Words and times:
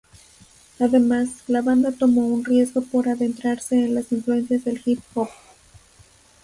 Además, 0.79 1.29
la 1.45 1.61
banda 1.61 1.91
tomó 1.91 2.25
un 2.25 2.43
riesgo 2.43 2.81
por 2.81 3.07
adentrarse 3.07 3.85
en 3.85 3.93
las 3.93 4.11
influencias 4.11 4.63
de 4.65 4.81
hip 4.83 4.99
hop. 5.13 5.29